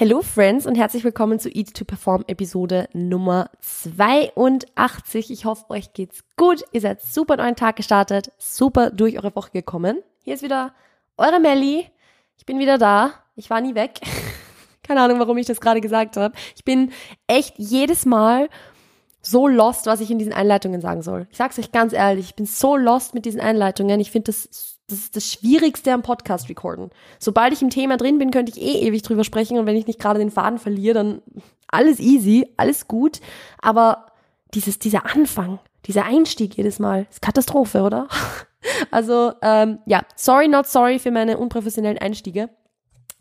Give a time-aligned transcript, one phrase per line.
[0.00, 5.30] Hello Friends und herzlich willkommen zu Eat to Perform Episode Nummer 82.
[5.30, 6.64] Ich hoffe, euch geht's gut.
[6.72, 9.98] Ihr seid super in euren Tag gestartet, super durch eure Woche gekommen.
[10.22, 10.72] Hier ist wieder
[11.18, 11.84] eure Melli.
[12.38, 13.12] Ich bin wieder da.
[13.36, 14.00] Ich war nie weg.
[14.82, 16.34] Keine Ahnung, warum ich das gerade gesagt habe.
[16.56, 16.92] Ich bin
[17.26, 18.48] echt jedes Mal
[19.20, 21.28] so lost, was ich in diesen Einleitungen sagen soll.
[21.30, 24.00] Ich sag's euch ganz ehrlich, ich bin so lost mit diesen Einleitungen.
[24.00, 26.90] Ich finde das das ist das Schwierigste am Podcast recorden.
[27.18, 29.86] Sobald ich im Thema drin bin, könnte ich eh ewig drüber sprechen und wenn ich
[29.86, 31.22] nicht gerade den Faden verliere, dann
[31.68, 33.20] alles easy, alles gut.
[33.60, 34.06] Aber
[34.54, 38.08] dieses, dieser Anfang, dieser Einstieg jedes Mal, ist Katastrophe, oder?
[38.90, 42.50] Also, ähm, ja, sorry, not sorry für meine unprofessionellen Einstiege.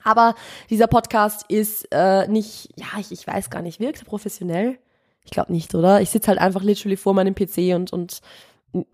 [0.04, 0.35] Aber
[0.70, 4.79] dieser Podcast ist äh, nicht, ja, ich, ich weiß gar nicht, wirkt professionell?
[5.23, 6.01] Ich glaube nicht, oder?
[6.01, 8.20] Ich sitze halt einfach literally vor meinem PC und, und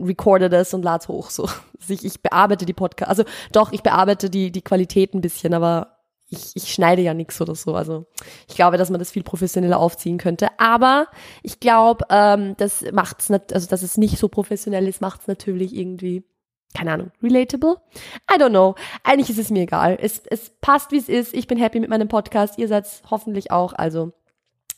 [0.00, 1.30] recorde das und lade hoch.
[1.30, 1.48] So.
[1.88, 3.10] Ich, ich bearbeite die Podcast.
[3.10, 5.96] Also doch, ich bearbeite die, die Qualität ein bisschen, aber
[6.28, 7.74] ich, ich schneide ja nichts oder so.
[7.74, 8.06] Also
[8.48, 10.48] ich glaube, dass man das viel professioneller aufziehen könnte.
[10.58, 11.06] Aber
[11.42, 15.76] ich glaube, ähm, das macht's nicht, also dass es nicht so professionell ist, macht's natürlich
[15.76, 16.24] irgendwie,
[16.74, 17.76] keine Ahnung, relatable.
[18.30, 18.74] I don't know.
[19.04, 19.98] Eigentlich ist es mir egal.
[20.00, 21.34] Es, es passt, wie es ist.
[21.34, 22.58] Ich bin happy mit meinem Podcast.
[22.58, 23.72] Ihr seid hoffentlich auch.
[23.74, 24.12] Also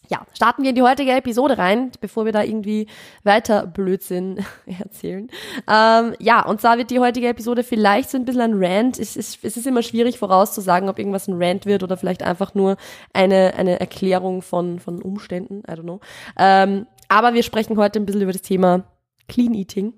[0.08, 2.86] ja, starten wir in die heutige Episode rein, bevor wir da irgendwie
[3.24, 4.44] weiter Blödsinn
[4.78, 5.28] erzählen.
[5.70, 8.98] Ähm, ja, und zwar wird die heutige Episode vielleicht so ein bisschen ein Rant.
[8.98, 12.54] Es ist, es ist immer schwierig vorauszusagen, ob irgendwas ein Rant wird oder vielleicht einfach
[12.54, 12.76] nur
[13.12, 15.62] eine, eine Erklärung von, von Umständen.
[15.68, 16.00] I don't know.
[16.38, 18.84] Ähm, aber wir sprechen heute ein bisschen über das Thema
[19.28, 19.94] Clean Eating.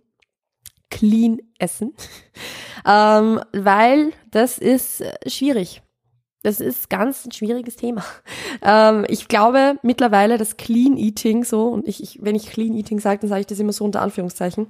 [0.90, 1.94] Clean Essen.
[2.86, 5.82] ähm, weil das ist schwierig.
[6.42, 8.04] Das ist ganz ein schwieriges Thema.
[8.62, 13.00] Ähm, ich glaube mittlerweile, dass Clean Eating so, und ich, ich wenn ich Clean Eating
[13.00, 14.66] sage, dann sage ich das immer so unter Anführungszeichen,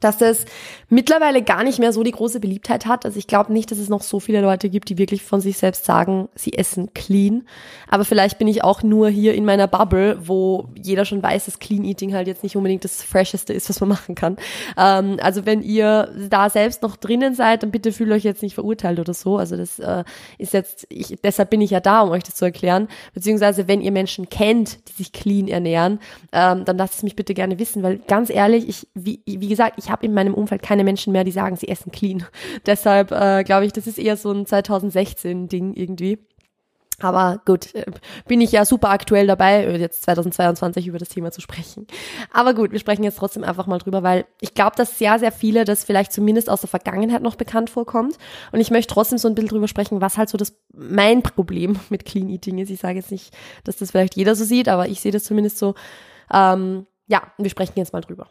[0.00, 0.44] dass es
[0.88, 3.06] mittlerweile gar nicht mehr so die große Beliebtheit hat.
[3.06, 5.56] Also ich glaube nicht, dass es noch so viele Leute gibt, die wirklich von sich
[5.56, 7.46] selbst sagen, sie essen clean.
[7.88, 11.60] Aber vielleicht bin ich auch nur hier in meiner Bubble, wo jeder schon weiß, dass
[11.60, 14.36] Clean Eating halt jetzt nicht unbedingt das Fresheste ist, was man machen kann.
[14.76, 18.54] Ähm, also wenn ihr da selbst noch drinnen seid, dann bitte fühlt euch jetzt nicht
[18.54, 19.38] verurteilt oder so.
[19.38, 20.02] Also das äh,
[20.38, 22.88] ist jetzt, ich, deshalb bin ich ja da, um euch das zu erklären.
[23.14, 26.00] Beziehungsweise wenn ihr Menschen kennt, die sich clean ernähren,
[26.32, 29.78] ähm, dann lasst es mich bitte gerne wissen, weil ganz ehrlich, ich, wie, wie gesagt,
[29.78, 32.24] ich habe in meinem Umfeld keine Menschen mehr, die sagen, sie essen clean.
[32.66, 36.18] Deshalb äh, glaube ich, das ist eher so ein 2016-Ding irgendwie.
[37.00, 37.86] Aber gut, äh,
[38.28, 41.86] bin ich ja super aktuell dabei, äh, jetzt 2022 über das Thema zu sprechen.
[42.32, 45.32] Aber gut, wir sprechen jetzt trotzdem einfach mal drüber, weil ich glaube, dass sehr, sehr
[45.32, 48.16] viele das vielleicht zumindest aus der Vergangenheit noch bekannt vorkommt.
[48.52, 51.80] Und ich möchte trotzdem so ein bisschen drüber sprechen, was halt so das mein Problem
[51.90, 52.70] mit Clean Eating ist.
[52.70, 53.34] Ich sage jetzt nicht,
[53.64, 55.74] dass das vielleicht jeder so sieht, aber ich sehe das zumindest so.
[56.32, 58.28] Ähm, ja, wir sprechen jetzt mal drüber.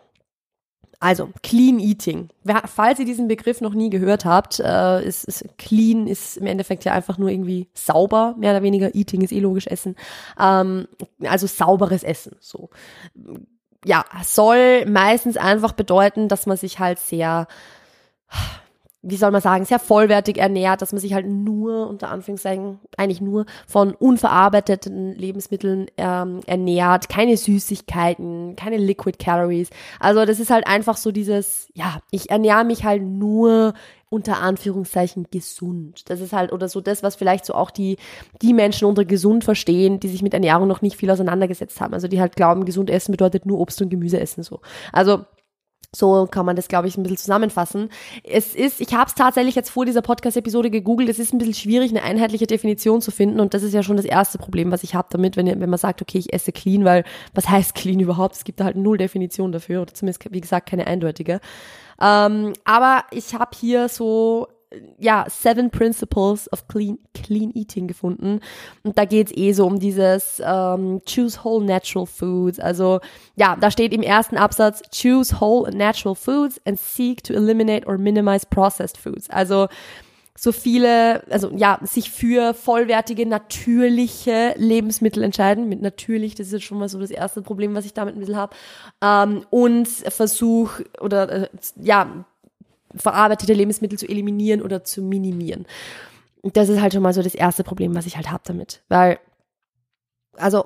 [1.03, 2.29] Also, Clean Eating.
[2.65, 6.85] Falls ihr diesen Begriff noch nie gehört habt, äh, ist, ist Clean ist im Endeffekt
[6.85, 8.95] ja einfach nur irgendwie sauber, mehr oder weniger.
[8.95, 9.97] Eating ist eh logisch Essen.
[10.39, 10.87] Ähm,
[11.25, 12.37] also sauberes Essen.
[12.39, 12.69] So.
[13.83, 17.47] Ja, soll meistens einfach bedeuten, dass man sich halt sehr
[19.05, 23.19] wie soll man sagen, sehr vollwertig ernährt, dass man sich halt nur, unter Anführungszeichen, eigentlich
[23.19, 29.69] nur von unverarbeiteten Lebensmitteln ähm, ernährt, keine Süßigkeiten, keine Liquid Calories.
[29.99, 33.73] Also das ist halt einfach so dieses, ja, ich ernähre mich halt nur
[34.07, 36.09] unter Anführungszeichen gesund.
[36.09, 37.97] Das ist halt oder so das, was vielleicht so auch die,
[38.41, 41.93] die Menschen unter gesund verstehen, die sich mit Ernährung noch nicht viel auseinandergesetzt haben.
[41.93, 44.61] Also die halt glauben, gesund essen bedeutet nur Obst und Gemüse essen so.
[44.93, 45.25] Also
[45.95, 47.89] so kann man das, glaube ich, ein bisschen zusammenfassen.
[48.23, 51.53] Es ist, ich habe es tatsächlich jetzt vor dieser Podcast-Episode gegoogelt, es ist ein bisschen
[51.53, 54.83] schwierig, eine einheitliche Definition zu finden und das ist ja schon das erste Problem, was
[54.83, 57.99] ich habe damit, wenn, wenn man sagt, okay, ich esse clean, weil was heißt clean
[57.99, 58.35] überhaupt?
[58.35, 61.39] Es gibt da halt null Definition dafür oder zumindest, wie gesagt, keine eindeutige.
[62.01, 64.47] Ähm, aber ich habe hier so
[64.99, 68.39] ja, Seven Principles of Clean, clean Eating gefunden.
[68.83, 72.59] Und da geht's eh so um dieses ähm, Choose Whole Natural Foods.
[72.59, 72.99] Also
[73.35, 77.97] ja, da steht im ersten Absatz Choose Whole Natural Foods and seek to eliminate or
[77.97, 79.29] minimize processed foods.
[79.29, 79.67] Also
[80.35, 85.69] so viele, also ja, sich für vollwertige, natürliche Lebensmittel entscheiden.
[85.69, 88.19] Mit natürlich, das ist jetzt schon mal so das erste Problem, was ich damit ein
[88.19, 88.55] bisschen habe.
[89.01, 92.25] Ähm, und Versuch oder äh, ja,
[92.95, 95.65] verarbeitete Lebensmittel zu eliminieren oder zu minimieren.
[96.41, 98.83] Und das ist halt schon mal so das erste Problem, was ich halt habe damit.
[98.89, 99.19] Weil,
[100.35, 100.65] also,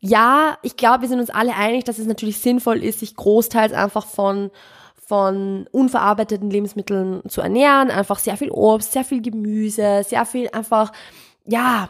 [0.00, 3.72] ja, ich glaube, wir sind uns alle einig, dass es natürlich sinnvoll ist, sich großteils
[3.72, 4.50] einfach von
[5.08, 10.92] von unverarbeiteten Lebensmitteln zu ernähren, einfach sehr viel Obst, sehr viel Gemüse, sehr viel einfach,
[11.46, 11.88] ja,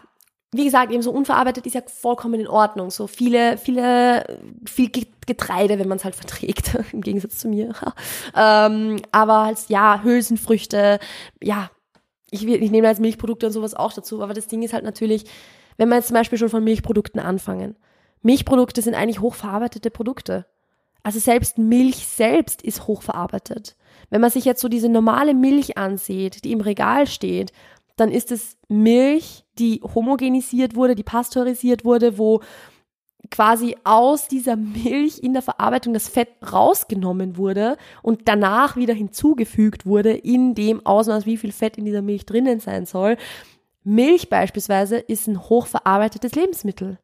[0.52, 2.90] wie gesagt, eben so unverarbeitet ist ja vollkommen in Ordnung.
[2.90, 4.90] So viele, viele, viel
[5.26, 7.74] Getreide, wenn man es halt verträgt, im Gegensatz zu mir.
[8.36, 10.98] ähm, aber halt, ja, Hülsenfrüchte,
[11.42, 11.70] ja,
[12.30, 15.24] ich, ich nehme jetzt Milchprodukte und sowas auch dazu, aber das Ding ist halt natürlich,
[15.76, 17.76] wenn wir jetzt zum Beispiel schon von Milchprodukten anfangen.
[18.22, 20.46] Milchprodukte sind eigentlich hochverarbeitete Produkte.
[21.02, 23.76] Also selbst Milch selbst ist hochverarbeitet.
[24.10, 27.52] Wenn man sich jetzt so diese normale Milch ansieht, die im Regal steht,
[28.00, 32.40] dann ist es Milch, die homogenisiert wurde, die pasteurisiert wurde, wo
[33.30, 39.86] quasi aus dieser Milch in der Verarbeitung das Fett rausgenommen wurde und danach wieder hinzugefügt
[39.86, 43.16] wurde in dem Ausmaß, wie viel Fett in dieser Milch drinnen sein soll.
[43.84, 46.98] Milch beispielsweise ist ein hochverarbeitetes Lebensmittel.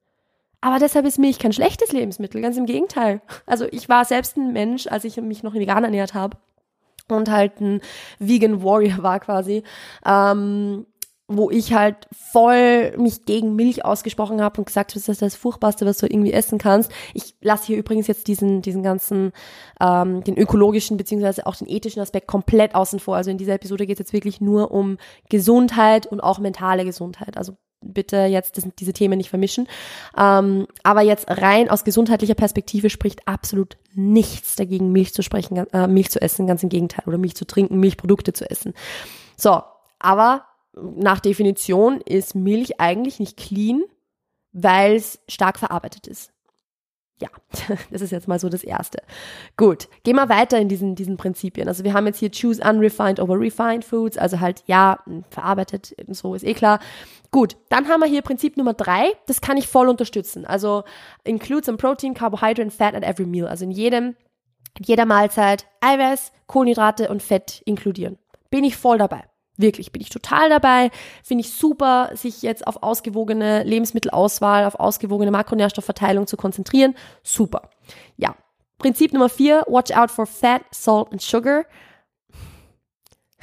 [0.61, 3.21] Aber deshalb ist Milch kein schlechtes Lebensmittel, ganz im Gegenteil.
[3.45, 6.39] Also ich war selbst ein Mensch, als ich mich noch vegan ernährt habe
[7.09, 7.81] und halt ein
[8.19, 9.63] Vegan Warrior war quasi.
[10.07, 10.87] Ähm,
[11.27, 15.37] wo ich halt voll mich gegen Milch ausgesprochen habe und gesagt habe, das ist das
[15.37, 16.93] Furchtbarste, was du irgendwie essen kannst.
[17.15, 19.33] Ich lasse hier übrigens jetzt diesen, diesen ganzen,
[19.81, 23.17] ähm, den ökologischen beziehungsweise auch den ethischen Aspekt komplett außen vor.
[23.17, 24.99] Also in dieser Episode geht es jetzt wirklich nur um
[25.31, 27.39] Gesundheit und auch mentale Gesundheit.
[27.39, 29.69] Also bitte jetzt das, diese Themen nicht vermischen.
[30.17, 35.87] Ähm, aber jetzt rein aus gesundheitlicher Perspektive spricht absolut nichts dagegen, Milch zu sprechen, äh,
[35.87, 38.75] Milch zu essen, ganz im Gegenteil, oder Milch zu trinken, Milchprodukte zu essen.
[39.37, 39.63] So,
[39.99, 40.45] aber
[40.77, 43.83] nach Definition ist Milch eigentlich nicht clean,
[44.53, 46.34] weil es stark verarbeitet ist.
[47.21, 47.29] Ja,
[47.91, 48.99] das ist jetzt mal so das Erste.
[49.57, 51.69] Gut, gehen wir weiter in diesen, diesen Prinzipien.
[51.69, 54.99] Also wir haben jetzt hier choose unrefined over refined foods, also halt ja,
[55.31, 56.81] verarbeitet, so ist eh klar.
[57.31, 60.45] Gut, dann haben wir hier Prinzip Nummer drei, das kann ich voll unterstützen.
[60.45, 60.85] Also
[61.25, 63.47] include some protein, carbohydrate and fat at every meal.
[63.47, 64.17] Also in jedem,
[64.81, 68.19] jeder Mahlzeit Eiweiß, Kohlenhydrate und Fett inkludieren.
[68.51, 69.25] Bin ich voll dabei.
[69.57, 70.91] Wirklich, bin ich total dabei.
[71.23, 76.95] Finde ich super, sich jetzt auf ausgewogene Lebensmittelauswahl, auf ausgewogene Makronährstoffverteilung zu konzentrieren.
[77.23, 77.71] Super.
[78.17, 78.35] Ja.
[78.79, 81.65] Prinzip Nummer vier, watch out for fat, salt and sugar.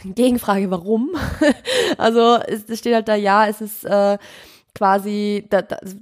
[0.03, 1.11] Gegenfrage, warum?
[1.97, 4.17] also es steht halt da, ja, es ist äh,
[4.81, 5.47] quasi,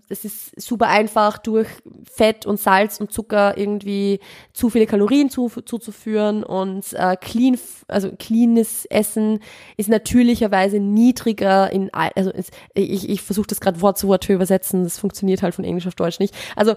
[0.08, 1.68] es ist super einfach, durch
[2.10, 4.22] Fett und Salz und Zucker irgendwie
[4.54, 7.60] zu viele Kalorien zu, zuzuführen und äh, clean,
[7.90, 9.42] also cleanes Essen
[9.76, 14.32] ist natürlicherweise niedriger in, also es, ich, ich versuche das gerade Wort zu Wort zu
[14.32, 16.34] übersetzen, das funktioniert halt von Englisch auf Deutsch nicht.
[16.56, 16.76] Also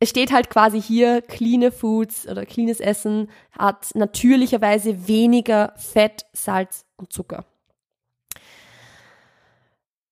[0.00, 6.84] es steht halt quasi hier, clean Foods oder cleanes Essen hat natürlicherweise weniger Fett, Salz
[6.96, 7.44] und Zucker.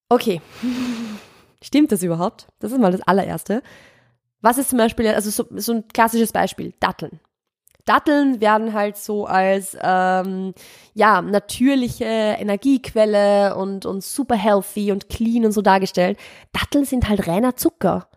[0.09, 0.41] Okay.
[1.61, 2.47] Stimmt das überhaupt?
[2.59, 3.63] Das ist mal das allererste.
[4.41, 7.19] Was ist zum Beispiel, also so, so ein klassisches Beispiel, Datteln.
[7.85, 10.53] Datteln werden halt so als ähm,
[10.95, 16.17] ja natürliche Energiequelle und und super healthy und clean und so dargestellt.
[16.51, 18.07] Datteln sind halt reiner Zucker.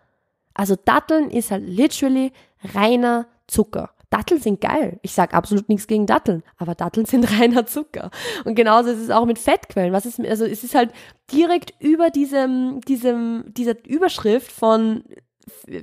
[0.55, 2.33] Also Datteln ist halt literally
[2.75, 3.91] reiner Zucker.
[4.11, 4.99] Datteln sind geil.
[5.03, 8.11] Ich sage absolut nichts gegen Datteln, aber Datteln sind reiner Zucker.
[8.45, 9.93] Und genauso ist es auch mit Fettquellen.
[9.93, 10.93] Was ist, also es ist halt
[11.33, 15.05] direkt über diesem, diesem, dieser Überschrift von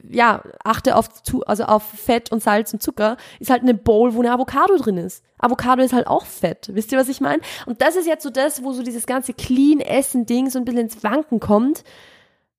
[0.10, 1.10] ja, achte auf,
[1.46, 4.98] also auf Fett und Salz und Zucker, ist halt eine Bowl, wo eine Avocado drin
[4.98, 5.24] ist.
[5.38, 6.70] Avocado ist halt auch Fett.
[6.74, 7.42] Wisst ihr, was ich meine?
[7.66, 11.04] Und das ist jetzt so das, wo so dieses ganze Clean-Essen-Ding so ein bisschen ins
[11.04, 11.84] Wanken kommt,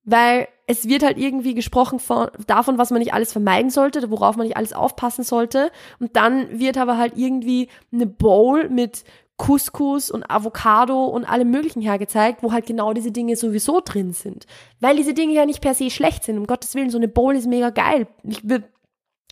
[0.04, 4.36] weil es wird halt irgendwie gesprochen von, davon, was man nicht alles vermeiden sollte, worauf
[4.36, 5.70] man nicht alles aufpassen sollte.
[6.00, 9.04] Und dann wird aber halt irgendwie eine Bowl mit
[9.36, 14.46] Couscous und Avocado und allem Möglichen hergezeigt, wo halt genau diese Dinge sowieso drin sind.
[14.80, 16.38] Weil diese Dinge ja nicht per se schlecht sind.
[16.38, 18.08] Um Gottes Willen, so eine Bowl ist mega geil.
[18.24, 18.42] Ich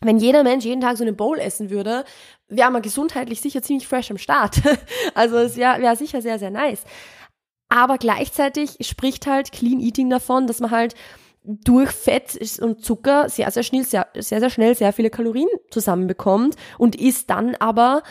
[0.02, 2.04] wenn jeder Mensch jeden Tag so eine Bowl essen würde,
[2.48, 4.60] wäre man gesundheitlich sicher ziemlich fresh am Start.
[5.14, 6.84] also es wäre wär sicher sehr, sehr nice.
[7.68, 10.94] Aber gleichzeitig spricht halt Clean Eating davon, dass man halt
[11.44, 16.56] durch Fett und Zucker sehr, sehr schnell, sehr, sehr, sehr schnell sehr viele Kalorien zusammenbekommt
[16.78, 18.02] und isst dann aber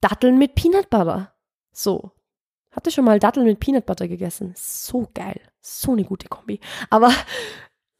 [0.00, 1.32] Datteln mit Peanut Butter.
[1.72, 2.12] So.
[2.70, 4.52] Hatte schon mal Datteln mit Peanut Butter gegessen?
[4.54, 5.40] So geil.
[5.60, 6.60] So eine gute Kombi.
[6.90, 7.10] Aber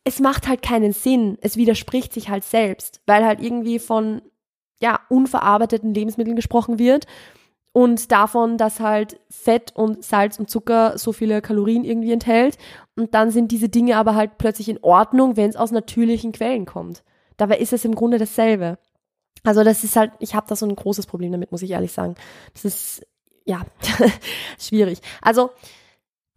[0.04, 1.38] es macht halt keinen Sinn.
[1.40, 4.20] Es widerspricht sich halt selbst, weil halt irgendwie von,
[4.80, 7.06] ja, unverarbeiteten Lebensmitteln gesprochen wird
[7.78, 12.58] und davon, dass halt Fett und Salz und Zucker so viele Kalorien irgendwie enthält.
[12.96, 16.66] Und dann sind diese Dinge aber halt plötzlich in Ordnung, wenn es aus natürlichen Quellen
[16.66, 17.04] kommt.
[17.36, 18.78] Dabei ist es im Grunde dasselbe.
[19.44, 21.92] Also das ist halt, ich habe da so ein großes Problem damit, muss ich ehrlich
[21.92, 22.16] sagen.
[22.52, 23.06] Das ist
[23.44, 23.64] ja
[24.58, 24.98] schwierig.
[25.22, 25.50] Also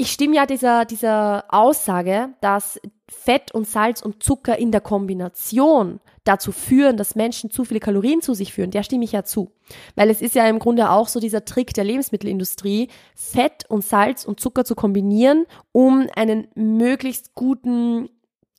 [0.02, 6.00] ich stimme ja dieser, dieser Aussage, dass Fett und Salz und Zucker in der Kombination
[6.24, 9.52] dazu führen, dass Menschen zu viele Kalorien zu sich führen, der stimme ich ja zu.
[9.96, 14.26] Weil es ist ja im Grunde auch so dieser Trick der Lebensmittelindustrie, Fett und Salz
[14.26, 18.10] und Zucker zu kombinieren, um einen möglichst guten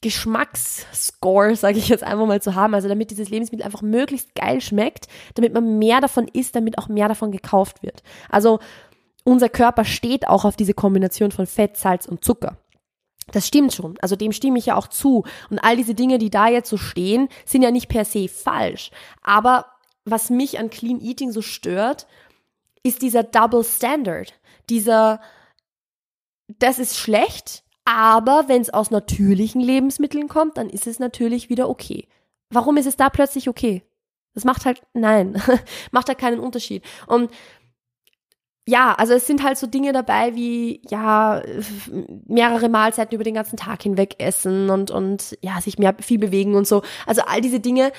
[0.01, 4.61] Geschmacksscore, sage ich jetzt einfach mal zu haben, also damit dieses Lebensmittel einfach möglichst geil
[4.61, 8.05] schmeckt, damit man mehr davon isst, damit auch mehr davon gekauft wird.
[8.29, 8.61] Also
[9.25, 12.57] unser Körper steht auch auf diese Kombination von Fett, Salz und Zucker.
[13.31, 13.97] Das stimmt schon.
[14.01, 15.25] Also dem stimme ich ja auch zu.
[15.49, 18.91] Und all diese Dinge, die da jetzt so stehen, sind ja nicht per se falsch.
[19.23, 19.67] Aber
[20.05, 22.07] was mich an Clean Eating so stört,
[22.83, 24.35] ist dieser Double Standard.
[24.69, 25.21] Dieser,
[26.59, 31.69] das ist schlecht, aber wenn es aus natürlichen Lebensmitteln kommt, dann ist es natürlich wieder
[31.69, 32.09] okay.
[32.51, 33.83] Warum ist es da plötzlich okay?
[34.35, 35.41] Das macht halt, nein,
[35.91, 36.85] macht halt keinen Unterschied.
[37.07, 37.31] Und
[38.67, 41.43] ja, also es sind halt so Dinge dabei wie, ja,
[42.29, 46.55] mehrere Mahlzeiten über den ganzen Tag hinweg essen und, und ja, sich mehr viel bewegen
[46.55, 46.83] und so.
[47.07, 47.91] Also all diese Dinge,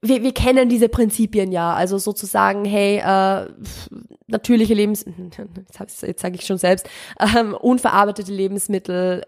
[0.00, 1.74] wir, wir kennen diese Prinzipien ja.
[1.74, 3.50] Also sozusagen, hey, äh,
[4.28, 5.04] natürliche Lebens,
[5.78, 6.88] jetzt, jetzt sage ich schon selbst,
[7.36, 9.24] ähm, unverarbeitete Lebensmittel,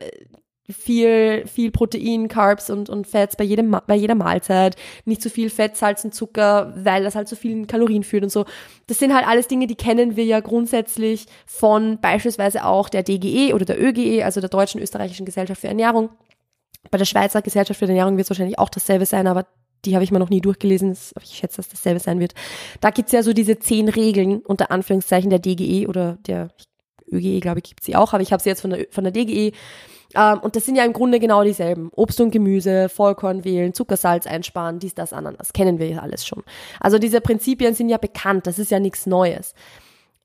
[0.72, 5.50] viel, viel Protein, Carbs und, und Fats bei, jedem, bei jeder Mahlzeit, nicht zu viel
[5.50, 8.44] Fett, Salz und Zucker, weil das halt zu vielen Kalorien führt und so.
[8.86, 13.54] Das sind halt alles Dinge, die kennen wir ja grundsätzlich von beispielsweise auch der DGE
[13.54, 16.10] oder der ÖGE, also der Deutschen Österreichischen Gesellschaft für Ernährung.
[16.90, 19.46] Bei der Schweizer Gesellschaft für Ernährung wird es wahrscheinlich auch dasselbe sein, aber
[19.84, 22.34] die habe ich mir noch nie durchgelesen, ich schätze, dass dasselbe sein wird.
[22.80, 26.50] Da gibt's ja so diese zehn Regeln unter Anführungszeichen der DGE oder der
[27.10, 29.12] ÖGE, glaube ich, gibt's sie auch, aber ich habe sie jetzt von der, von der
[29.12, 29.52] DGE
[30.14, 31.90] ähm, und das sind ja im Grunde genau dieselben.
[31.95, 35.52] Obst und Gemüse, Vollkorn wählen, Zuckersalz einsparen, dies, das, Ananas.
[35.52, 36.43] Kennen wir ja alles schon.
[36.81, 39.55] Also diese Prinzipien sind ja bekannt, das ist ja nichts Neues.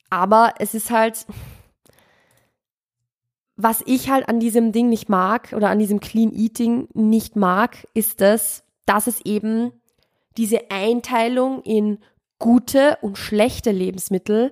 [0.09, 1.25] Aber es ist halt,
[3.55, 7.87] was ich halt an diesem Ding nicht mag oder an diesem Clean Eating nicht mag,
[7.93, 9.71] ist das, dass es eben
[10.37, 11.99] diese Einteilung in
[12.39, 14.51] gute und schlechte Lebensmittel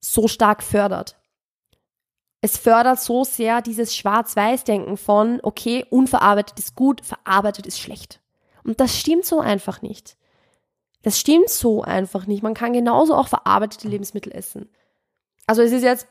[0.00, 1.19] so stark fördert
[2.40, 8.20] es fördert so sehr dieses Schwarz-Weiß-Denken von, okay, unverarbeitet ist gut, verarbeitet ist schlecht.
[8.64, 10.16] Und das stimmt so einfach nicht.
[11.02, 12.42] Das stimmt so einfach nicht.
[12.42, 14.68] Man kann genauso auch verarbeitete Lebensmittel essen.
[15.46, 16.06] Also es ist jetzt,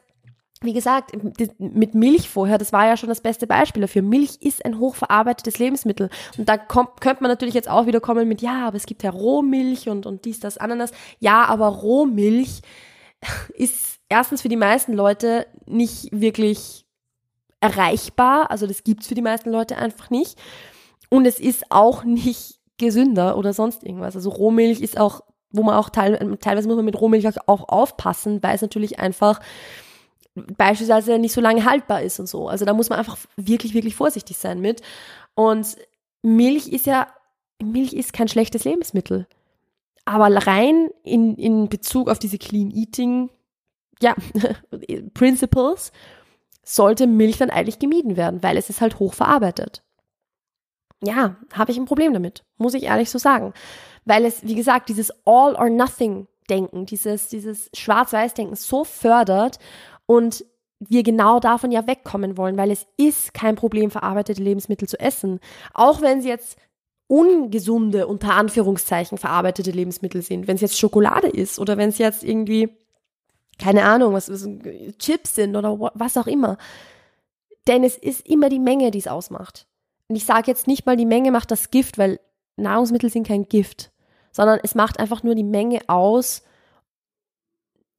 [0.61, 1.11] wie gesagt,
[1.57, 4.01] mit Milch vorher, das war ja schon das beste Beispiel dafür.
[4.01, 6.09] Milch ist ein hochverarbeitetes Lebensmittel.
[6.37, 9.03] Und da kommt, könnte man natürlich jetzt auch wieder kommen mit, ja, aber es gibt
[9.03, 10.91] ja Rohmilch und, und dies, das, Ananas.
[11.19, 12.61] Ja, aber Rohmilch
[13.53, 16.85] ist erstens für die meisten Leute nicht wirklich
[17.61, 18.51] erreichbar.
[18.51, 20.39] Also das gibt's für die meisten Leute einfach nicht.
[21.09, 24.15] Und es ist auch nicht gesünder oder sonst irgendwas.
[24.15, 25.21] Also Rohmilch ist auch,
[25.51, 29.39] wo man auch teil, teilweise muss man mit Rohmilch auch aufpassen, weil es natürlich einfach
[30.35, 32.47] beispielsweise nicht so lange haltbar ist und so.
[32.47, 34.81] Also da muss man einfach wirklich, wirklich vorsichtig sein mit.
[35.35, 35.75] Und
[36.21, 37.07] Milch ist ja,
[37.61, 39.27] Milch ist kein schlechtes Lebensmittel.
[40.09, 43.29] Aber rein in, in Bezug auf diese Clean Eating
[44.01, 44.15] ja,
[45.13, 45.91] Principles
[46.63, 49.83] sollte Milch dann eigentlich gemieden werden, weil es ist halt hoch verarbeitet.
[51.03, 53.53] Ja, habe ich ein Problem damit, muss ich ehrlich so sagen.
[54.03, 59.59] Weil es, wie gesagt, dieses All or Nothing Denken, dieses, dieses Schwarz-Weiß-Denken so fördert
[60.07, 60.43] und
[60.79, 65.39] wir genau davon ja wegkommen wollen, weil es ist kein Problem, verarbeitete Lebensmittel zu essen.
[65.75, 66.57] Auch wenn sie jetzt
[67.09, 70.47] ungesunde, unter Anführungszeichen, verarbeitete Lebensmittel sind.
[70.47, 72.69] Wenn es jetzt Schokolade ist oder wenn es jetzt irgendwie
[73.59, 74.47] keine Ahnung, was, was
[74.97, 76.57] Chips sind oder was auch immer.
[77.67, 79.67] Denn es ist immer die Menge, die es ausmacht.
[80.07, 82.19] Und ich sage jetzt nicht mal, die Menge macht das Gift, weil
[82.55, 83.91] Nahrungsmittel sind kein Gift,
[84.31, 86.43] sondern es macht einfach nur die Menge aus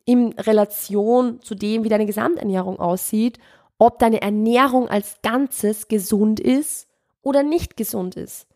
[0.07, 3.39] in Relation zu dem, wie deine Gesamternährung aussieht,
[3.79, 6.89] ob deine Ernährung als Ganzes gesund ist
[7.23, 8.47] oder nicht gesund ist.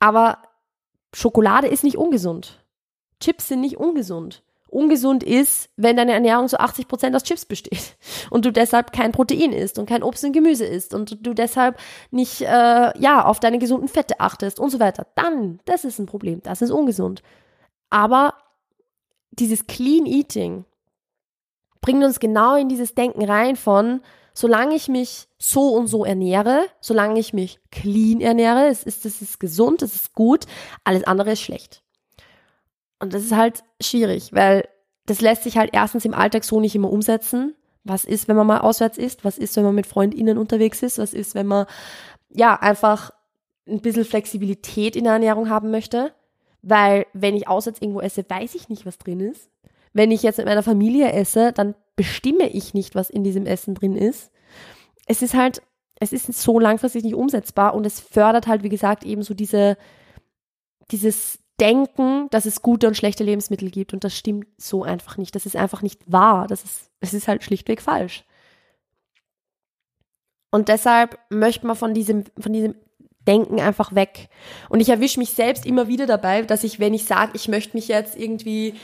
[0.00, 0.38] Aber
[1.14, 2.64] Schokolade ist nicht ungesund.
[3.20, 7.96] Chips sind nicht ungesund ungesund ist, wenn deine Ernährung zu 80 Prozent aus Chips besteht
[8.30, 11.78] und du deshalb kein Protein isst und kein Obst und Gemüse isst und du deshalb
[12.10, 16.06] nicht äh, ja auf deine gesunden Fette achtest und so weiter, dann das ist ein
[16.06, 17.22] Problem, das ist ungesund.
[17.90, 18.34] Aber
[19.32, 20.64] dieses Clean Eating
[21.80, 24.00] bringt uns genau in dieses Denken rein von
[24.34, 29.22] solange ich mich so und so ernähre, solange ich mich clean ernähre, es ist, es
[29.22, 30.46] ist gesund, es ist gut,
[30.84, 31.82] alles andere ist schlecht.
[32.98, 34.68] Und das ist halt schwierig, weil
[35.06, 37.56] das lässt sich halt erstens im Alltag so nicht immer umsetzen.
[37.82, 39.24] Was ist, wenn man mal auswärts ist?
[39.24, 40.98] Was ist, wenn man mit FreundInnen unterwegs ist?
[40.98, 41.66] Was ist, wenn man,
[42.28, 43.10] ja, einfach
[43.66, 46.12] ein bisschen Flexibilität in der Ernährung haben möchte?
[46.62, 49.48] Weil, wenn ich auswärts irgendwo esse, weiß ich nicht, was drin ist.
[49.94, 53.74] Wenn ich jetzt mit meiner Familie esse, dann bestimme ich nicht, was in diesem Essen
[53.74, 54.30] drin ist.
[55.04, 55.60] Es ist halt,
[56.00, 59.76] es ist so langfristig nicht umsetzbar und es fördert halt, wie gesagt, eben so diese,
[60.90, 65.34] dieses denken, dass es gute und schlechte Lebensmittel gibt und das stimmt so einfach nicht.
[65.34, 66.46] Das ist einfach nicht wahr.
[66.46, 68.24] Das ist, es ist halt schlichtweg falsch.
[70.50, 72.76] Und deshalb möchte man von diesem, von diesem
[73.28, 74.30] Denken einfach weg.
[74.70, 77.76] Und ich erwische mich selbst immer wieder dabei, dass ich, wenn ich sage, ich möchte
[77.76, 78.74] mich jetzt irgendwie,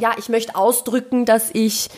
[0.00, 1.90] ja, ich möchte ausdrücken, dass ich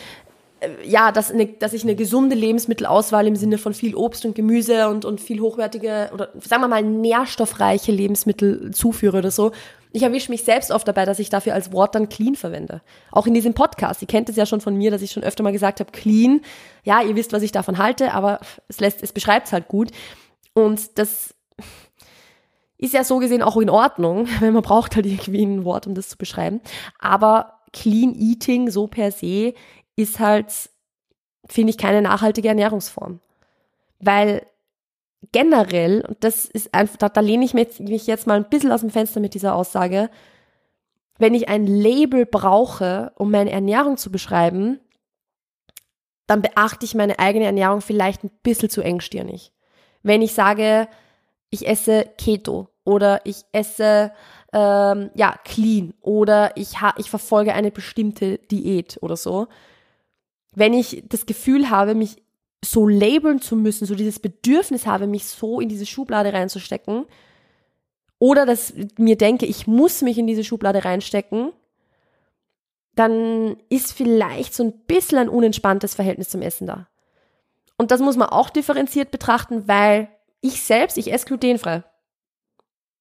[0.83, 4.89] ja, dass, eine, dass ich eine gesunde Lebensmittelauswahl im Sinne von viel Obst und Gemüse
[4.89, 9.51] und, und viel hochwertige oder sagen wir mal nährstoffreiche Lebensmittel zuführe oder so.
[9.91, 12.81] Ich erwische mich selbst oft dabei, dass ich dafür als Wort dann clean verwende.
[13.11, 14.01] Auch in diesem Podcast.
[14.01, 16.41] Ihr kennt es ja schon von mir, dass ich schon öfter mal gesagt habe, clean.
[16.83, 19.91] Ja, ihr wisst, was ich davon halte, aber es lässt, es beschreibt es halt gut.
[20.53, 21.33] Und das
[22.77, 25.95] ist ja so gesehen auch in Ordnung, weil man braucht halt irgendwie ein Wort, um
[25.95, 26.61] das zu beschreiben.
[26.99, 29.53] Aber Clean Eating so per se
[29.95, 30.51] ist halt,
[31.47, 33.19] finde ich, keine nachhaltige Ernährungsform.
[33.99, 34.45] Weil
[35.31, 38.81] generell, und das ist einfach, da, da lehne ich mich jetzt mal ein bisschen aus
[38.81, 40.09] dem Fenster mit dieser Aussage,
[41.17, 44.79] wenn ich ein Label brauche, um meine Ernährung zu beschreiben,
[46.27, 49.53] dann beachte ich meine eigene Ernährung vielleicht ein bisschen zu engstirnig.
[50.03, 50.87] Wenn ich sage,
[51.49, 54.11] ich esse Keto oder ich esse
[54.51, 59.47] ähm, ja clean oder ich ha ich verfolge eine bestimmte Diät oder so.
[60.55, 62.23] Wenn ich das Gefühl habe, mich
[62.63, 67.05] so labeln zu müssen, so dieses Bedürfnis habe, mich so in diese Schublade reinzustecken,
[68.17, 71.51] oder dass mir denke, ich muss mich in diese Schublade reinstecken,
[72.95, 76.87] dann ist vielleicht so ein bisschen ein unentspanntes Verhältnis zum Essen da.
[77.77, 80.07] Und das muss man auch differenziert betrachten, weil
[80.39, 81.83] ich selbst, ich esse glutenfrei.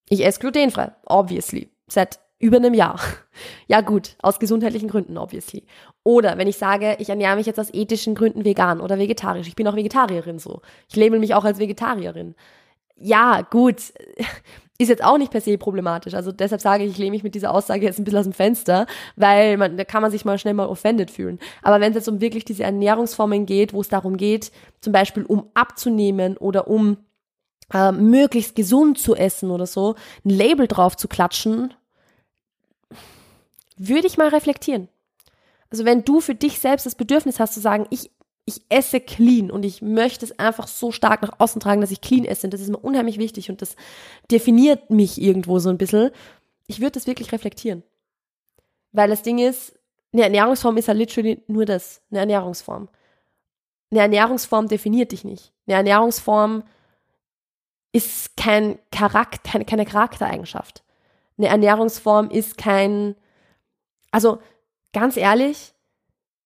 [0.08, 1.70] Ich esse glutenfrei, obviously.
[1.86, 3.00] Seit über einem Jahr.
[3.66, 5.64] Ja gut, aus gesundheitlichen Gründen, obviously.
[6.04, 9.48] Oder wenn ich sage, ich ernähre mich jetzt aus ethischen Gründen vegan oder vegetarisch.
[9.48, 10.60] Ich bin auch Vegetarierin so.
[10.88, 12.36] Ich label mich auch als Vegetarierin.
[12.94, 13.76] Ja, gut.
[14.78, 16.14] Ist jetzt auch nicht per se problematisch.
[16.14, 18.32] Also deshalb sage ich, ich lehne mich mit dieser Aussage jetzt ein bisschen aus dem
[18.32, 18.86] Fenster,
[19.16, 21.38] weil man, da kann man sich mal schnell mal offended fühlen.
[21.62, 24.50] Aber wenn es jetzt um wirklich diese Ernährungsformen geht, wo es darum geht,
[24.80, 26.98] zum Beispiel um abzunehmen oder um
[27.72, 31.72] äh, möglichst gesund zu essen oder so, ein Label drauf zu klatschen,
[33.76, 34.88] würde ich mal reflektieren.
[35.70, 38.10] Also wenn du für dich selbst das Bedürfnis hast zu sagen, ich,
[38.44, 42.00] ich esse clean und ich möchte es einfach so stark nach außen tragen, dass ich
[42.00, 43.76] clean esse und das ist mir unheimlich wichtig und das
[44.30, 46.10] definiert mich irgendwo so ein bisschen,
[46.66, 47.82] ich würde das wirklich reflektieren.
[48.92, 49.74] Weil das Ding ist,
[50.12, 52.88] eine Ernährungsform ist ja literally nur das, eine Ernährungsform.
[53.90, 55.52] Eine Ernährungsform definiert dich nicht.
[55.66, 56.62] Eine Ernährungsform
[57.92, 60.84] ist kein Charakter, keine, keine Charaktereigenschaft.
[61.36, 63.16] Eine Ernährungsform ist kein,
[64.14, 64.38] also
[64.92, 65.74] ganz ehrlich,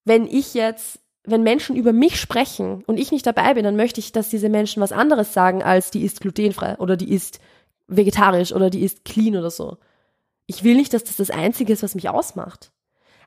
[0.06, 4.00] wenn ich jetzt, wenn Menschen über mich sprechen und ich nicht dabei bin, dann möchte
[4.00, 7.40] ich, dass diese Menschen was anderes sagen als die ist glutenfrei oder die ist
[7.86, 9.76] vegetarisch oder die ist clean oder so.
[10.46, 12.72] Ich will nicht, dass das das Einzige ist, was mich ausmacht.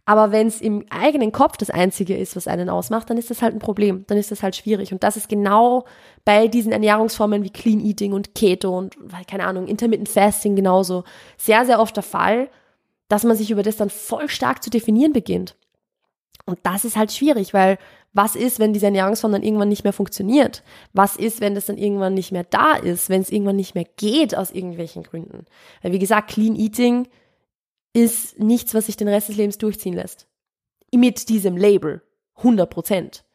[0.06, 3.44] Aber wenn es im eigenen Kopf das Einzige ist, was einen ausmacht, dann ist das
[3.44, 4.06] halt ein Problem.
[4.08, 4.92] Dann ist das halt schwierig.
[4.92, 5.86] Und das ist genau
[6.26, 11.04] bei diesen Ernährungsformen wie Clean Eating und Keto und, keine Ahnung, Intermittent Fasting genauso
[11.38, 12.50] sehr, sehr oft der Fall,
[13.12, 15.58] dass man sich über das dann voll stark zu definieren beginnt.
[16.46, 17.78] Und das ist halt schwierig, weil
[18.14, 20.64] was ist, wenn diese Ernährungsform dann irgendwann nicht mehr funktioniert?
[20.94, 23.86] Was ist, wenn das dann irgendwann nicht mehr da ist, wenn es irgendwann nicht mehr
[23.98, 25.46] geht aus irgendwelchen Gründen?
[25.82, 27.10] Weil wie gesagt, Clean Eating
[27.92, 30.28] ist nichts, was sich den Rest des Lebens durchziehen lässt.
[30.94, 32.02] Mit diesem Label.
[32.38, 33.26] 100 Prozent.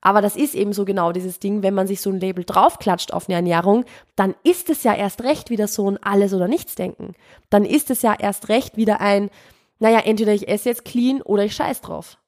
[0.00, 3.12] Aber das ist eben so genau dieses Ding, wenn man sich so ein Label draufklatscht
[3.12, 3.84] auf eine Ernährung,
[4.16, 7.14] dann ist es ja erst recht wieder so ein Alles- oder Nichts-Denken.
[7.50, 9.30] Dann ist es ja erst recht wieder ein,
[9.78, 12.18] naja, entweder ich esse jetzt clean oder ich scheiß drauf.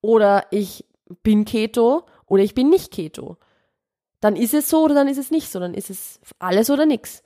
[0.00, 0.84] Oder ich
[1.22, 3.36] bin Keto oder ich bin nicht Keto.
[4.20, 5.60] Dann ist es so oder dann ist es nicht so.
[5.60, 7.22] Dann ist es alles oder nichts.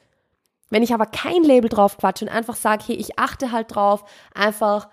[0.71, 4.05] Wenn ich aber kein Label drauf quatsche und einfach sage, hey, ich achte halt drauf,
[4.35, 4.89] einfach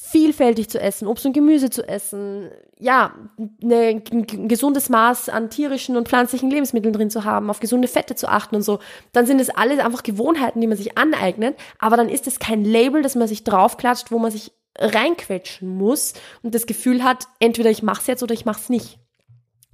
[0.00, 3.14] vielfältig zu essen, Obst und Gemüse zu essen, ja,
[3.60, 8.14] ne, ein gesundes Maß an tierischen und pflanzlichen Lebensmitteln drin zu haben, auf gesunde Fette
[8.14, 8.78] zu achten und so,
[9.12, 12.64] dann sind es alles einfach Gewohnheiten, die man sich aneignet, aber dann ist es kein
[12.64, 17.70] Label, das man sich draufklatscht, wo man sich reinquetschen muss und das Gefühl hat, entweder
[17.70, 19.00] ich mach's jetzt oder ich mach's nicht.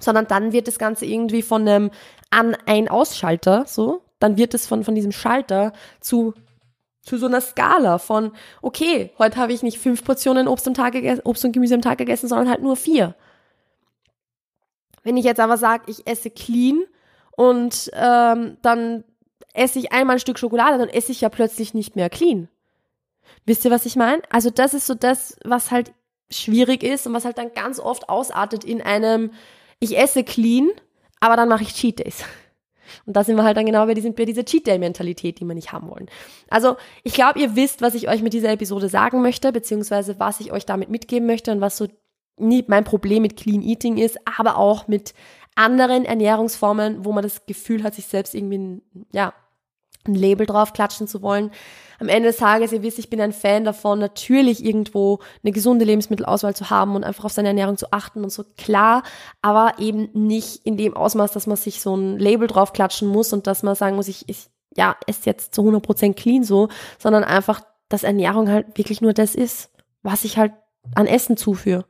[0.01, 1.91] Sondern dann wird das Ganze irgendwie von einem
[2.31, 6.33] An-Ein-Ausschalter, so, dann wird es von, von diesem Schalter zu,
[7.05, 10.95] zu so einer Skala von, okay, heute habe ich nicht fünf Portionen Obst, am Tag
[11.25, 13.15] Obst und Gemüse am Tag gegessen, sondern halt nur vier.
[15.03, 16.83] Wenn ich jetzt aber sage, ich esse clean
[17.37, 19.05] und ähm, dann
[19.53, 22.49] esse ich einmal ein Stück Schokolade, dann esse ich ja plötzlich nicht mehr clean.
[23.45, 24.23] Wisst ihr, was ich meine?
[24.31, 25.93] Also das ist so das, was halt
[26.31, 29.31] schwierig ist und was halt dann ganz oft ausartet in einem,
[29.79, 30.71] ich esse clean,
[31.21, 32.25] aber dann mache ich Cheat Days.
[33.07, 35.55] Und da sind wir halt dann genau bei, diesem, bei dieser Cheat Day-Mentalität, die wir
[35.55, 36.07] nicht haben wollen.
[36.49, 40.41] Also ich glaube, ihr wisst, was ich euch mit dieser Episode sagen möchte, beziehungsweise was
[40.41, 41.87] ich euch damit mitgeben möchte und was so
[42.37, 45.15] nie mein Problem mit Clean Eating ist, aber auch mit
[45.55, 49.33] anderen Ernährungsformen, wo man das Gefühl hat, sich selbst irgendwie ja,
[50.07, 51.51] ein Label drauf klatschen zu wollen.
[52.01, 55.85] Am Ende des Tages, ihr wisst, ich bin ein Fan davon, natürlich irgendwo eine gesunde
[55.85, 59.05] Lebensmittelauswahl zu haben und einfach auf seine Ernährung zu achten und so klar,
[59.43, 63.33] aber eben nicht in dem Ausmaß, dass man sich so ein Label drauf klatschen muss
[63.33, 67.23] und dass man sagen muss, ich, ich ja, esse jetzt zu 100% clean so, sondern
[67.23, 69.71] einfach, dass Ernährung halt wirklich nur das ist,
[70.03, 70.53] was ich halt
[70.95, 71.85] an Essen zuführe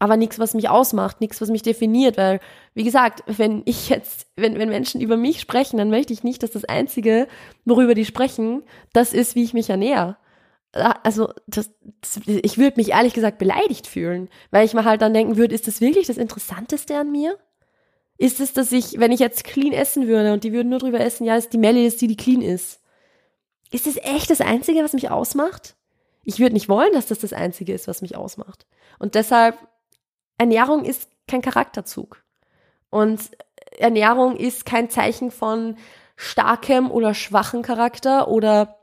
[0.00, 2.40] aber nichts, was mich ausmacht, nichts, was mich definiert, weil,
[2.74, 6.42] wie gesagt, wenn ich jetzt, wenn, wenn Menschen über mich sprechen, dann möchte ich nicht,
[6.42, 7.28] dass das Einzige,
[7.66, 8.62] worüber die sprechen,
[8.94, 10.16] das ist, wie ich mich ernähre.
[10.72, 15.12] Also, das, das, ich würde mich ehrlich gesagt beleidigt fühlen, weil ich mir halt dann
[15.12, 17.36] denken würde, ist das wirklich das Interessanteste an mir?
[18.16, 21.00] Ist es, dass ich, wenn ich jetzt clean essen würde und die würden nur drüber
[21.00, 22.80] essen, ja, ist die Melly, ist die, die clean ist.
[23.70, 25.74] Ist das echt das Einzige, was mich ausmacht?
[26.24, 28.66] Ich würde nicht wollen, dass das das Einzige ist, was mich ausmacht.
[28.98, 29.56] Und deshalb
[30.40, 32.24] Ernährung ist kein Charakterzug.
[32.88, 33.20] Und
[33.78, 35.76] Ernährung ist kein Zeichen von
[36.16, 38.78] starkem oder schwachen Charakter oder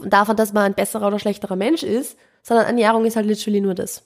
[0.00, 3.74] davon, dass man ein besserer oder schlechterer Mensch ist, sondern Ernährung ist halt literally nur
[3.74, 4.04] das.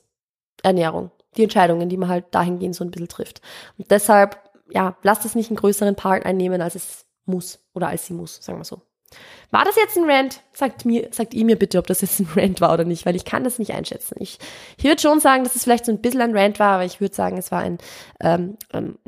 [0.62, 1.10] Ernährung.
[1.36, 3.42] Die Entscheidungen, die man halt dahingehend so ein bisschen trifft.
[3.78, 4.38] Und deshalb,
[4.70, 8.36] ja, lasst es nicht einen größeren Part einnehmen, als es muss oder als sie muss,
[8.44, 8.80] sagen wir so.
[9.50, 10.40] War das jetzt ein Rant?
[10.52, 13.14] Sagt mir, sagt ihr mir bitte, ob das jetzt ein Rant war oder nicht, weil
[13.14, 14.16] ich kann das nicht einschätzen.
[14.18, 14.38] Ich,
[14.76, 17.00] ich würde schon sagen, dass es vielleicht so ein bisschen ein Rant war, aber ich
[17.00, 17.78] würde sagen, es war ein
[18.20, 18.98] ähm, ähm,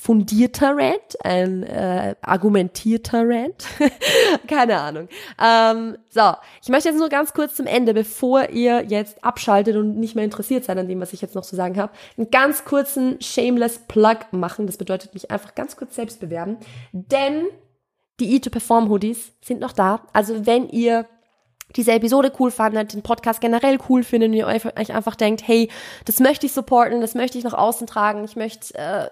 [0.00, 3.66] fundierter Rant, ein äh, argumentierter Rant.
[4.48, 5.08] Keine Ahnung.
[5.40, 9.98] Ähm, so, ich möchte jetzt nur ganz kurz zum Ende, bevor ihr jetzt abschaltet und
[9.98, 12.64] nicht mehr interessiert seid an dem, was ich jetzt noch zu sagen habe, einen ganz
[12.64, 14.66] kurzen Shameless Plug machen.
[14.66, 16.56] Das bedeutet mich einfach ganz kurz selbst bewerben,
[16.92, 17.46] denn
[18.22, 20.00] die E2Perform Hoodies sind noch da.
[20.12, 21.06] Also wenn ihr
[21.76, 25.70] diese Episode cool fandet, den Podcast generell cool findet und ihr euch einfach denkt, hey,
[26.04, 29.08] das möchte ich supporten, das möchte ich nach außen tragen, ich möchte äh,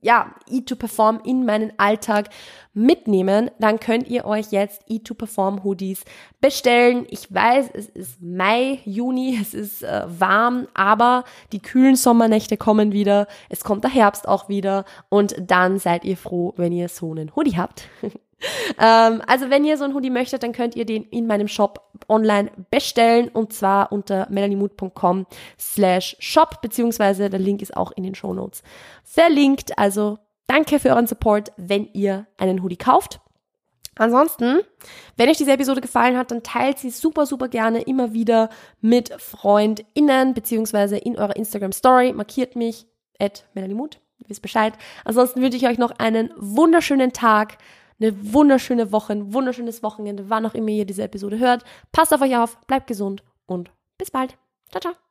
[0.00, 2.30] ja E2Perform in meinen Alltag
[2.72, 6.04] mitnehmen, dann könnt ihr euch jetzt E2Perform Hoodies
[6.40, 7.06] bestellen.
[7.08, 12.92] Ich weiß, es ist Mai, Juni, es ist äh, warm, aber die kühlen Sommernächte kommen
[12.92, 17.10] wieder, es kommt der Herbst auch wieder und dann seid ihr froh, wenn ihr so
[17.10, 17.88] einen Hoodie habt.
[18.78, 21.90] ähm, also wenn ihr so ein Hoodie möchtet, dann könnt ihr den in meinem Shop
[22.08, 25.26] online bestellen und zwar unter melaniemood.com
[25.58, 28.62] slash shop, beziehungsweise der Link ist auch in den Show Notes
[29.04, 29.78] verlinkt.
[29.78, 33.20] Also danke für euren Support, wenn ihr einen Hoodie kauft.
[33.96, 34.60] Ansonsten,
[35.16, 38.48] wenn euch diese Episode gefallen hat, dann teilt sie super, super gerne immer wieder
[38.80, 42.12] mit FreundInnen, beziehungsweise in eurer Instagram Story.
[42.12, 42.86] Markiert mich,
[43.20, 44.00] at Melanie Mut.
[44.18, 44.74] Ihr wisst Bescheid.
[45.04, 47.58] Ansonsten wünsche ich euch noch einen wunderschönen Tag
[48.00, 51.64] eine wunderschöne Woche, ein wunderschönes Wochenende, wann auch immer ihr diese Episode hört.
[51.92, 54.36] Passt auf euch auf, bleibt gesund und bis bald.
[54.70, 55.03] Ciao, ciao.